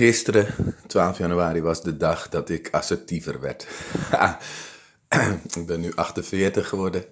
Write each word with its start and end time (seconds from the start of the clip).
Gisteren, 0.00 0.54
12 0.86 1.18
januari, 1.18 1.60
was 1.60 1.82
de 1.82 1.96
dag 1.96 2.28
dat 2.28 2.48
ik 2.48 2.68
assertiever 2.70 3.40
werd. 3.40 3.66
ik 5.58 5.66
ben 5.66 5.80
nu 5.80 5.92
48 5.94 6.68
geworden. 6.68 7.04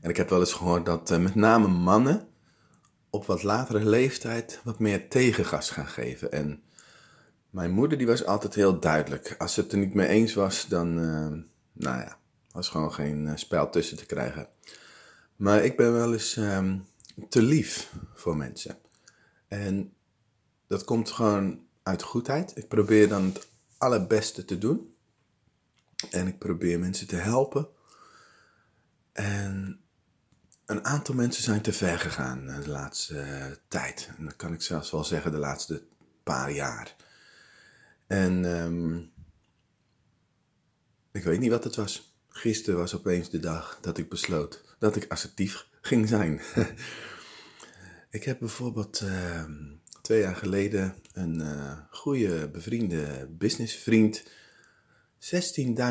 En 0.00 0.10
ik 0.10 0.16
heb 0.16 0.28
wel 0.28 0.40
eens 0.40 0.52
gehoord 0.52 0.86
dat 0.86 1.10
uh, 1.10 1.18
met 1.18 1.34
name 1.34 1.68
mannen 1.68 2.28
op 3.10 3.26
wat 3.26 3.42
latere 3.42 3.84
leeftijd 3.84 4.60
wat 4.64 4.78
meer 4.78 5.08
tegengas 5.08 5.70
gaan 5.70 5.86
geven. 5.86 6.32
En 6.32 6.62
mijn 7.50 7.70
moeder 7.70 7.98
die 7.98 8.06
was 8.06 8.24
altijd 8.24 8.54
heel 8.54 8.80
duidelijk. 8.80 9.34
Als 9.38 9.54
ze 9.54 9.60
het 9.60 9.72
er 9.72 9.78
niet 9.78 9.94
mee 9.94 10.08
eens 10.08 10.34
was, 10.34 10.66
dan, 10.68 10.98
uh, 10.98 11.42
nou 11.72 12.00
ja, 12.00 12.18
was 12.50 12.68
gewoon 12.68 12.92
geen 12.92 13.26
uh, 13.26 13.32
spel 13.34 13.70
tussen 13.70 13.96
te 13.96 14.06
krijgen. 14.06 14.48
Maar 15.36 15.64
ik 15.64 15.76
ben 15.76 15.92
wel 15.92 16.12
eens 16.12 16.36
um, 16.36 16.86
te 17.28 17.42
lief 17.42 17.92
voor 18.14 18.36
mensen. 18.36 18.78
En 19.48 19.92
dat 20.66 20.84
komt 20.84 21.10
gewoon 21.10 21.70
uit 21.82 22.02
goedheid. 22.02 22.56
Ik 22.56 22.68
probeer 22.68 23.08
dan 23.08 23.24
het 23.24 23.48
allerbeste 23.78 24.44
te 24.44 24.58
doen. 24.58 24.94
En 26.10 26.26
ik 26.26 26.38
probeer 26.38 26.78
mensen 26.78 27.06
te 27.06 27.16
helpen. 27.16 27.68
En 29.12 29.80
een 30.66 30.84
aantal 30.84 31.14
mensen 31.14 31.42
zijn 31.42 31.62
te 31.62 31.72
ver 31.72 31.98
gegaan 31.98 32.46
de 32.46 32.68
laatste 32.68 33.14
uh, 33.14 33.56
tijd. 33.68 34.10
En 34.18 34.24
dat 34.24 34.36
kan 34.36 34.52
ik 34.52 34.62
zelfs 34.62 34.90
wel 34.90 35.04
zeggen 35.04 35.30
de 35.30 35.38
laatste 35.38 35.82
paar 36.22 36.52
jaar. 36.52 36.96
En 38.06 38.44
um, 38.44 39.12
ik 41.12 41.24
weet 41.24 41.40
niet 41.40 41.50
wat 41.50 41.64
het 41.64 41.76
was. 41.76 42.16
Gisteren 42.28 42.78
was 42.78 42.94
opeens 42.94 43.30
de 43.30 43.38
dag 43.40 43.78
dat 43.80 43.98
ik 43.98 44.08
besloot 44.08 44.76
dat 44.78 44.96
ik 44.96 45.10
assertief 45.10 45.66
ging 45.80 46.08
zijn. 46.08 46.40
ik 48.10 48.24
heb 48.24 48.38
bijvoorbeeld 48.38 49.00
uh, 49.00 49.44
twee 50.12 50.24
jaar 50.24 50.36
geleden 50.36 50.94
een 51.12 51.40
uh, 51.40 51.78
goede 51.90 52.48
bevriende 52.48 53.28
businessvriend 53.30 54.24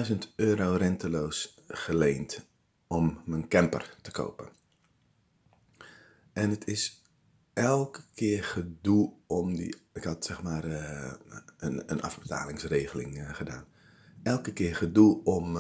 16.000 0.10 0.18
euro 0.36 0.76
renteloos 0.76 1.64
geleend 1.68 2.46
om 2.88 3.22
mijn 3.26 3.48
camper 3.48 3.96
te 4.02 4.12
kopen. 4.12 4.50
En 6.34 6.50
het 6.50 6.68
is 6.68 7.04
elke 7.54 8.02
keer 8.14 8.44
gedoe 8.44 9.14
om 9.28 9.56
die. 9.56 9.76
Ik 9.94 10.04
had 10.04 10.26
zeg 10.26 10.44
maar 10.44 10.66
uh, 10.66 11.14
een, 11.58 11.92
een 11.92 12.02
afbetalingsregeling 12.02 13.18
uh, 13.18 13.34
gedaan. 13.34 13.66
Elke 14.24 14.54
keer 14.54 14.76
gedoe 14.76 15.24
om, 15.24 15.58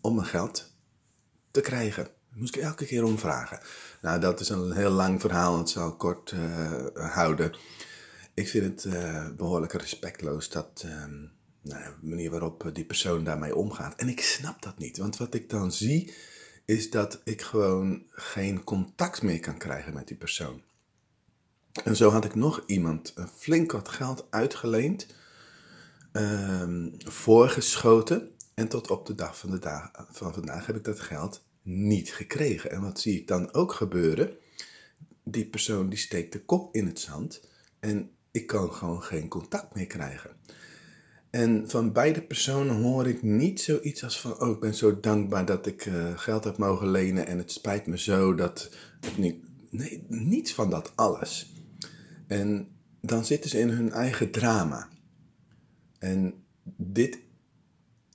om 0.00 0.14
mijn 0.14 0.26
geld 0.26 0.76
te 1.50 1.60
krijgen. 1.60 2.08
Moest 2.34 2.56
ik 2.56 2.62
elke 2.62 2.86
keer 2.86 3.04
om 3.04 3.18
vragen. 3.18 3.60
Nou, 4.02 4.20
dat 4.20 4.40
is 4.40 4.48
een 4.48 4.72
heel 4.72 4.90
lang 4.90 5.20
verhaal. 5.20 5.58
Het 5.58 5.68
zal 5.68 5.96
kort 5.96 6.34
houden. 6.94 7.56
Ik 8.34 8.48
vind 8.48 8.82
het 8.82 9.36
behoorlijk 9.36 9.72
respectloos 9.72 10.50
dat. 10.50 10.84
Nou, 11.62 11.84
de 12.00 12.06
manier 12.06 12.30
waarop 12.30 12.70
die 12.72 12.84
persoon 12.84 13.24
daarmee 13.24 13.56
omgaat. 13.56 13.94
En 13.96 14.08
ik 14.08 14.20
snap 14.20 14.62
dat 14.62 14.78
niet. 14.78 14.98
Want 14.98 15.16
wat 15.16 15.34
ik 15.34 15.50
dan 15.50 15.72
zie 15.72 16.14
is 16.64 16.90
dat 16.90 17.20
ik 17.24 17.42
gewoon 17.42 18.02
geen 18.10 18.64
contact 18.64 19.22
meer 19.22 19.40
kan 19.40 19.58
krijgen 19.58 19.94
met 19.94 20.08
die 20.08 20.16
persoon. 20.16 20.62
En 21.84 21.96
zo 21.96 22.10
had 22.10 22.24
ik 22.24 22.34
nog 22.34 22.62
iemand 22.66 23.14
flink 23.36 23.72
wat 23.72 23.88
geld 23.88 24.26
uitgeleend, 24.30 25.06
um, 26.12 26.94
voorgeschoten. 26.98 28.30
En 28.54 28.68
tot 28.68 28.90
op 28.90 29.06
de 29.06 29.14
dag 29.14 29.38
van, 29.38 29.50
de 29.50 29.58
dag 29.58 29.90
van 30.10 30.34
vandaag 30.34 30.66
heb 30.66 30.76
ik 30.76 30.84
dat 30.84 31.00
geld 31.00 31.44
niet 31.64 32.12
gekregen. 32.12 32.70
En 32.70 32.80
wat 32.80 33.00
zie 33.00 33.20
ik 33.20 33.26
dan 33.26 33.52
ook 33.52 33.72
gebeuren? 33.72 34.36
Die 35.24 35.46
persoon 35.46 35.88
die 35.88 35.98
steekt 35.98 36.32
de 36.32 36.44
kop 36.44 36.74
in 36.74 36.86
het 36.86 37.00
zand 37.00 37.48
en 37.80 38.10
ik 38.30 38.46
kan 38.46 38.72
gewoon 38.72 39.02
geen 39.02 39.28
contact 39.28 39.74
meer 39.74 39.86
krijgen. 39.86 40.30
En 41.30 41.70
van 41.70 41.92
beide 41.92 42.22
personen 42.22 42.82
hoor 42.82 43.08
ik 43.08 43.22
niet 43.22 43.60
zoiets 43.60 44.04
als 44.04 44.20
van, 44.20 44.40
oh, 44.40 44.50
ik 44.50 44.60
ben 44.60 44.74
zo 44.74 45.00
dankbaar 45.00 45.44
dat 45.46 45.66
ik 45.66 45.86
uh, 45.86 46.18
geld 46.18 46.44
heb 46.44 46.56
mogen 46.56 46.90
lenen 46.90 47.26
en 47.26 47.38
het 47.38 47.52
spijt 47.52 47.86
me 47.86 47.98
zo 47.98 48.34
dat. 48.34 48.70
Nee, 49.16 50.04
niets 50.08 50.54
van 50.54 50.70
dat 50.70 50.92
alles. 50.94 51.52
En 52.26 52.68
dan 53.00 53.24
zitten 53.24 53.50
ze 53.50 53.58
in 53.58 53.68
hun 53.68 53.92
eigen 53.92 54.30
drama. 54.30 54.88
En 55.98 56.34
dit, 56.76 57.18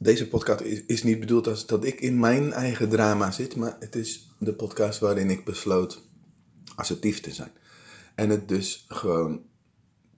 deze 0.02 0.28
podcast 0.28 0.62
is, 0.62 0.86
is 0.86 1.04
niet 1.04 1.20
bedoeld 1.20 1.48
als 1.48 1.66
dat 1.66 1.84
ik 1.84 2.02
in 2.02 2.20
mijn 2.20 2.54
eigen 2.54 2.90
drama 2.90 3.32
zit, 3.32 3.56
maar 3.56 3.78
het 3.80 3.96
is 3.96 4.36
de 4.40 4.54
podcast 4.54 5.00
waarin 5.00 5.30
ik 5.30 5.46
besloot 5.46 6.08
assertief 6.76 7.22
te 7.22 7.32
zijn. 7.34 7.52
En 8.16 8.30
het 8.30 8.48
dus 8.48 8.86
gewoon 8.88 9.42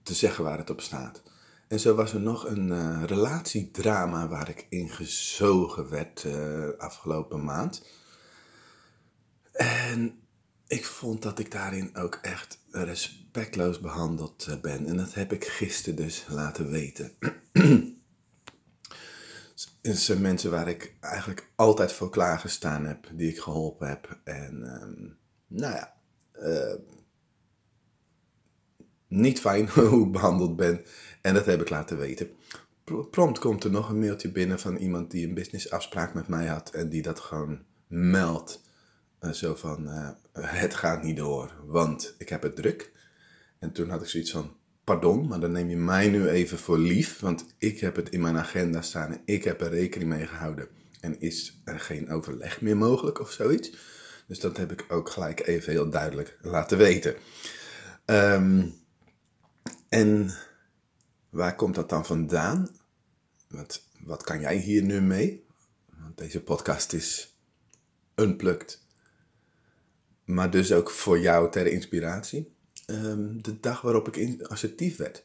te 0.02 0.14
zeggen 0.14 0.44
waar 0.44 0.58
het 0.58 0.70
op 0.70 0.80
staat. 0.80 1.22
En 1.68 1.80
zo 1.80 1.94
was 1.94 2.12
er 2.12 2.20
nog 2.20 2.46
een 2.46 2.68
uh, 2.68 3.02
relatiedrama 3.06 4.28
waar 4.28 4.48
ik 4.48 4.66
in 4.68 4.88
gezogen 4.88 5.88
werd 5.88 6.24
uh, 6.24 6.68
afgelopen 6.78 7.44
maand. 7.44 7.86
En 9.52 10.20
ik 10.66 10.84
vond 10.84 11.22
dat 11.22 11.38
ik 11.38 11.50
daarin 11.50 11.96
ook 11.96 12.18
echt 12.22 12.58
respectloos 12.70 13.80
behandeld 13.80 14.46
uh, 14.48 14.60
ben. 14.60 14.86
En 14.86 14.96
dat 14.96 15.14
heb 15.14 15.32
ik 15.32 15.44
gisteren 15.44 15.96
dus 15.96 16.24
laten 16.28 16.70
weten. 16.70 17.12
Het 19.82 19.98
zijn 19.98 20.20
mensen 20.20 20.50
waar 20.50 20.68
ik 20.68 20.94
eigenlijk 21.00 21.50
altijd 21.54 21.92
voor 21.92 22.10
klaargestaan 22.10 22.86
heb, 22.86 23.10
die 23.12 23.30
ik 23.30 23.38
geholpen 23.38 23.88
heb. 23.88 24.18
En 24.24 24.82
um, 24.82 25.18
nou 25.46 25.74
ja, 25.74 25.94
niet 29.12 29.40
fijn 29.40 29.68
hoe 29.74 30.06
ik 30.06 30.12
behandeld 30.12 30.56
ben. 30.56 30.84
En 31.20 31.34
dat 31.34 31.46
heb 31.46 31.60
ik 31.60 31.70
laten 31.70 31.98
weten. 31.98 32.30
Prompt 33.10 33.38
komt 33.38 33.64
er 33.64 33.70
nog 33.70 33.88
een 33.88 33.98
mailtje 33.98 34.32
binnen 34.32 34.58
van 34.58 34.76
iemand 34.76 35.10
die 35.10 35.26
een 35.26 35.34
businessafspraak 35.34 36.14
met 36.14 36.28
mij 36.28 36.46
had. 36.46 36.70
En 36.70 36.88
die 36.88 37.02
dat 37.02 37.20
gewoon 37.20 37.62
meldt. 37.86 38.60
Uh, 39.20 39.30
zo 39.30 39.54
van, 39.54 39.88
uh, 39.88 40.08
het 40.32 40.74
gaat 40.74 41.02
niet 41.02 41.16
door, 41.16 41.54
want 41.66 42.14
ik 42.18 42.28
heb 42.28 42.42
het 42.42 42.56
druk. 42.56 42.92
En 43.58 43.72
toen 43.72 43.90
had 43.90 44.02
ik 44.02 44.08
zoiets 44.08 44.30
van, 44.30 44.56
pardon, 44.84 45.26
maar 45.26 45.40
dan 45.40 45.52
neem 45.52 45.68
je 45.68 45.76
mij 45.76 46.08
nu 46.08 46.28
even 46.28 46.58
voor 46.58 46.78
lief. 46.78 47.20
Want 47.20 47.54
ik 47.58 47.80
heb 47.80 47.96
het 47.96 48.08
in 48.08 48.20
mijn 48.20 48.38
agenda 48.38 48.82
staan 48.82 49.12
en 49.12 49.22
ik 49.24 49.44
heb 49.44 49.60
er 49.60 49.70
rekening 49.70 50.10
mee 50.10 50.26
gehouden. 50.26 50.68
En 51.00 51.20
is 51.20 51.60
er 51.64 51.80
geen 51.80 52.10
overleg 52.10 52.60
meer 52.60 52.76
mogelijk 52.76 53.20
of 53.20 53.30
zoiets? 53.30 53.76
Dus 54.26 54.40
dat 54.40 54.56
heb 54.56 54.72
ik 54.72 54.84
ook 54.88 55.10
gelijk 55.10 55.46
even 55.46 55.72
heel 55.72 55.90
duidelijk 55.90 56.38
laten 56.42 56.78
weten. 56.78 57.14
Um, 58.06 58.74
en 59.88 60.34
waar 61.30 61.54
komt 61.54 61.74
dat 61.74 61.88
dan 61.88 62.06
vandaan? 62.06 62.68
Wat, 63.48 63.82
wat 64.00 64.22
kan 64.22 64.40
jij 64.40 64.56
hier 64.56 64.82
nu 64.82 65.00
mee? 65.00 65.46
Want 66.00 66.18
deze 66.18 66.42
podcast 66.42 66.92
is 66.92 67.36
unplugged. 68.14 68.80
Maar 70.24 70.50
dus 70.50 70.72
ook 70.72 70.90
voor 70.90 71.18
jou 71.18 71.50
ter 71.50 71.66
inspiratie. 71.66 72.54
Um, 72.86 73.42
de 73.42 73.60
dag 73.60 73.80
waarop 73.80 74.16
ik 74.16 74.42
assertief 74.42 74.96
werd. 74.96 75.22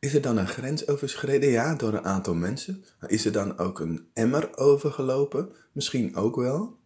Is 0.00 0.14
er 0.14 0.22
dan 0.22 0.36
een 0.36 0.48
grens 0.48 0.86
overschreden? 0.88 1.50
Ja, 1.50 1.74
door 1.74 1.94
een 1.94 2.04
aantal 2.04 2.34
mensen. 2.34 2.84
Is 3.06 3.24
er 3.24 3.32
dan 3.32 3.58
ook 3.58 3.80
een 3.80 4.08
emmer 4.12 4.56
overgelopen? 4.56 5.52
Misschien 5.72 6.16
ook 6.16 6.36
wel. 6.36 6.78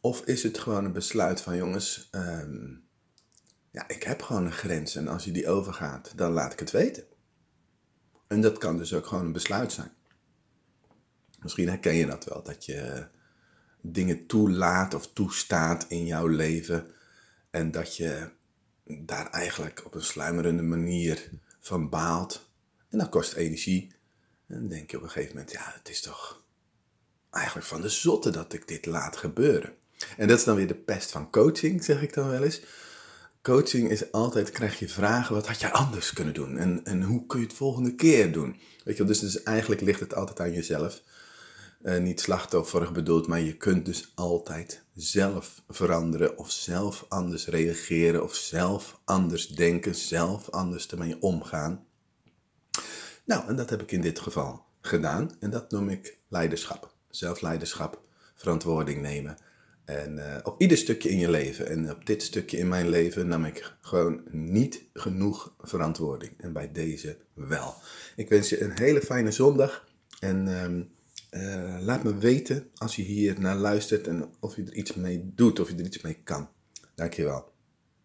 Of 0.00 0.20
is 0.20 0.42
het 0.42 0.58
gewoon 0.58 0.84
een 0.84 0.92
besluit 0.92 1.40
van 1.40 1.56
jongens, 1.56 2.08
um, 2.12 2.84
ja, 3.70 3.88
ik 3.88 4.02
heb 4.02 4.22
gewoon 4.22 4.44
een 4.44 4.52
grens 4.52 4.96
en 4.96 5.08
als 5.08 5.24
je 5.24 5.32
die 5.32 5.48
overgaat, 5.48 6.12
dan 6.16 6.32
laat 6.32 6.52
ik 6.52 6.58
het 6.58 6.70
weten. 6.70 7.04
En 8.26 8.40
dat 8.40 8.58
kan 8.58 8.76
dus 8.76 8.94
ook 8.94 9.06
gewoon 9.06 9.24
een 9.24 9.32
besluit 9.32 9.72
zijn. 9.72 9.92
Misschien 11.42 11.68
herken 11.68 11.94
je 11.94 12.06
dat 12.06 12.24
wel, 12.24 12.42
dat 12.42 12.64
je 12.64 13.06
dingen 13.80 14.26
toelaat 14.26 14.94
of 14.94 15.12
toestaat 15.12 15.84
in 15.88 16.06
jouw 16.06 16.26
leven 16.26 16.86
en 17.50 17.70
dat 17.70 17.96
je 17.96 18.30
daar 19.00 19.30
eigenlijk 19.30 19.82
op 19.84 19.94
een 19.94 20.02
sluimerende 20.02 20.62
manier 20.62 21.30
van 21.60 21.88
baalt. 21.88 22.50
En 22.88 22.98
dat 22.98 23.08
kost 23.08 23.32
energie. 23.32 23.94
En 24.46 24.58
dan 24.58 24.68
denk 24.68 24.90
je 24.90 24.96
op 24.96 25.02
een 25.02 25.10
gegeven 25.10 25.34
moment, 25.34 25.52
ja, 25.52 25.72
het 25.78 25.88
is 25.88 26.00
toch 26.00 26.44
eigenlijk 27.30 27.66
van 27.66 27.80
de 27.80 27.88
zotte 27.88 28.30
dat 28.30 28.52
ik 28.52 28.68
dit 28.68 28.86
laat 28.86 29.16
gebeuren. 29.16 29.74
En 30.16 30.28
dat 30.28 30.38
is 30.38 30.44
dan 30.44 30.56
weer 30.56 30.66
de 30.66 30.74
pest 30.74 31.10
van 31.10 31.30
coaching, 31.30 31.84
zeg 31.84 32.02
ik 32.02 32.14
dan 32.14 32.28
wel 32.28 32.42
eens 32.42 32.62
coaching 33.42 33.90
is 33.90 34.12
altijd, 34.12 34.50
krijg 34.50 34.78
je 34.78 34.88
vragen, 34.88 35.34
wat 35.34 35.46
had 35.46 35.60
jij 35.60 35.72
anders 35.72 36.12
kunnen 36.12 36.34
doen? 36.34 36.58
En, 36.58 36.80
en 36.84 37.02
hoe 37.02 37.26
kun 37.26 37.40
je 37.40 37.46
het 37.46 37.54
volgende 37.54 37.94
keer 37.94 38.32
doen? 38.32 38.60
Weet 38.84 38.96
je, 38.96 39.04
dus, 39.04 39.18
dus 39.18 39.42
eigenlijk 39.42 39.80
ligt 39.80 40.00
het 40.00 40.14
altijd 40.14 40.40
aan 40.40 40.52
jezelf. 40.52 41.02
Uh, 41.82 41.98
niet 41.98 42.20
slachtofferig 42.20 42.92
bedoeld, 42.92 43.26
maar 43.26 43.40
je 43.40 43.56
kunt 43.56 43.86
dus 43.86 44.12
altijd 44.14 44.84
zelf 44.94 45.62
veranderen 45.68 46.38
of 46.38 46.50
zelf 46.50 47.04
anders 47.08 47.46
reageren 47.46 48.22
of 48.22 48.34
zelf 48.34 49.00
anders 49.04 49.46
denken, 49.46 49.94
zelf 49.94 50.50
anders 50.50 50.88
ermee 50.88 51.16
omgaan. 51.20 51.84
Nou, 53.24 53.48
en 53.48 53.56
dat 53.56 53.70
heb 53.70 53.82
ik 53.82 53.92
in 53.92 54.00
dit 54.00 54.18
geval 54.18 54.64
gedaan 54.80 55.30
en 55.38 55.50
dat 55.50 55.70
noem 55.70 55.88
ik 55.88 56.18
leiderschap. 56.28 56.94
Zelfleiderschap, 57.08 58.00
verantwoording 58.34 59.02
nemen 59.02 59.36
En 59.84 60.18
eh, 60.18 60.38
op 60.42 60.60
ieder 60.60 60.78
stukje 60.78 61.08
in 61.08 61.18
je 61.18 61.30
leven. 61.30 61.66
En 61.66 61.90
op 61.90 62.06
dit 62.06 62.22
stukje 62.22 62.56
in 62.56 62.68
mijn 62.68 62.88
leven 62.88 63.28
nam 63.28 63.44
ik 63.44 63.74
gewoon 63.80 64.22
niet 64.30 64.84
genoeg 64.94 65.54
verantwoording. 65.60 66.32
En 66.38 66.52
bij 66.52 66.72
deze 66.72 67.16
wel. 67.34 67.74
Ik 68.16 68.28
wens 68.28 68.48
je 68.48 68.62
een 68.62 68.78
hele 68.78 69.00
fijne 69.00 69.30
zondag. 69.30 69.86
En 70.20 70.48
ehm, 70.48 70.82
eh, 71.32 71.76
laat 71.80 72.02
me 72.02 72.18
weten 72.18 72.70
als 72.74 72.96
je 72.96 73.02
hier 73.02 73.40
naar 73.40 73.56
luistert 73.56 74.06
en 74.06 74.30
of 74.40 74.56
je 74.56 74.62
er 74.62 74.74
iets 74.74 74.94
mee 74.94 75.32
doet, 75.34 75.60
of 75.60 75.68
je 75.70 75.76
er 75.76 75.84
iets 75.84 76.00
mee 76.00 76.18
kan. 76.24 76.48
Dankjewel. 76.94 77.51